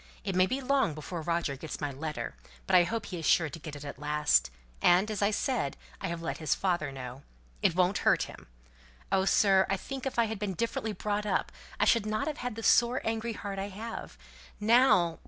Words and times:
It 0.23 0.33
may 0.35 0.47
be 0.47 0.61
long 0.61 0.95
before 0.95 1.21
Roger 1.21 1.55
gets 1.55 1.79
my 1.79 1.91
letter, 1.91 2.33
but 2.65 2.75
I 2.75 2.85
hope 2.85 3.05
he 3.05 3.19
is 3.19 3.25
sure 3.27 3.51
to 3.51 3.59
get 3.59 3.75
it 3.75 3.85
at 3.85 3.99
last, 3.99 4.49
and, 4.81 5.11
as 5.11 5.21
I 5.21 5.29
said, 5.29 5.77
I 6.01 6.07
have 6.07 6.23
let 6.23 6.39
his 6.39 6.55
father 6.55 6.91
know; 6.91 7.21
it 7.61 7.75
won't 7.75 7.99
hurt 7.99 8.23
him! 8.23 8.47
Oh, 9.11 9.25
sir, 9.25 9.67
I 9.69 9.77
think 9.77 10.07
if 10.07 10.17
I 10.17 10.25
had 10.25 10.39
been 10.39 10.55
differently 10.55 10.93
brought 10.93 11.27
up 11.27 11.51
I 11.79 11.85
shouldn't 11.85 12.15
have 12.27 12.39
had 12.39 12.55
the 12.55 12.63
sore 12.63 12.99
angry 13.03 13.33
heart 13.33 13.59
I 13.59 13.69
have. 13.69 14.17
Now! 14.59 15.19